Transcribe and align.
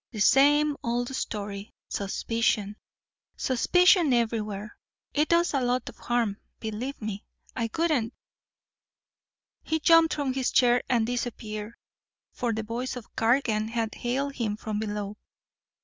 "The 0.09 0.19
same 0.19 0.75
old 0.83 1.13
story. 1.15 1.75
Suspicion 1.87 2.75
suspicion 3.37 4.13
everywhere. 4.13 4.75
It 5.13 5.27
does 5.29 5.53
a 5.53 5.61
lot 5.61 5.87
of 5.89 5.97
harm, 5.99 6.37
believe 6.59 6.99
me. 6.99 7.23
I 7.55 7.69
wouldn't" 7.77 8.11
He 9.71 9.79
jumped 9.79 10.15
from 10.15 10.33
his 10.33 10.49
chair 10.51 10.81
and 10.89 11.05
disappeared, 11.05 11.75
for 12.33 12.51
the 12.51 12.63
voice 12.63 12.95
of 12.95 13.15
Cargan 13.15 13.67
had 13.67 13.93
hailed 13.93 14.33
him 14.37 14.57
from 14.57 14.79
below. 14.79 15.17